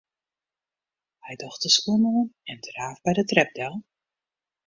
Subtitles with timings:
[1.25, 3.75] Hy docht de skuon oan en draaft by de trep del.